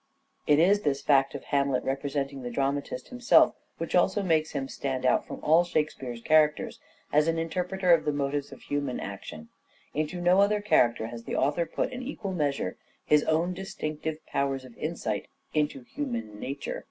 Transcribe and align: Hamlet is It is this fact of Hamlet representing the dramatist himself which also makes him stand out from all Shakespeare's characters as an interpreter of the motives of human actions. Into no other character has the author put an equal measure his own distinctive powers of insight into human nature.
Hamlet 0.47 0.61
is 0.63 0.67
It 0.67 0.71
is 0.71 0.81
this 0.83 1.01
fact 1.03 1.35
of 1.35 1.43
Hamlet 1.43 1.83
representing 1.83 2.41
the 2.41 2.49
dramatist 2.49 3.09
himself 3.09 3.53
which 3.77 3.93
also 3.93 4.23
makes 4.23 4.49
him 4.53 4.67
stand 4.67 5.05
out 5.05 5.27
from 5.27 5.39
all 5.43 5.63
Shakespeare's 5.63 6.23
characters 6.23 6.79
as 7.13 7.27
an 7.27 7.37
interpreter 7.37 7.93
of 7.93 8.03
the 8.05 8.11
motives 8.11 8.51
of 8.51 8.63
human 8.63 8.99
actions. 8.99 9.49
Into 9.93 10.19
no 10.19 10.41
other 10.41 10.59
character 10.59 11.05
has 11.05 11.25
the 11.25 11.35
author 11.35 11.67
put 11.67 11.93
an 11.93 12.01
equal 12.01 12.33
measure 12.33 12.77
his 13.05 13.23
own 13.25 13.53
distinctive 13.53 14.25
powers 14.25 14.65
of 14.65 14.75
insight 14.75 15.27
into 15.53 15.81
human 15.83 16.39
nature. 16.39 16.79